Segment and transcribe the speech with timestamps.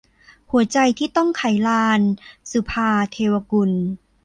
[0.51, 2.01] หัวใจที่ต้องไขลาน-
[2.51, 3.71] สุภาว์ เทวกุล